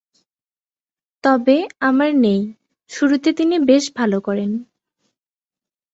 তবে, 1.23 1.57
আমার 1.79 2.11
নেই।’ 2.15 2.41
শুরুতে 2.89 3.29
তিনি 3.33 3.55
বেশ 3.59 3.83
ভালো 3.95 4.17
করেন। 4.21 4.51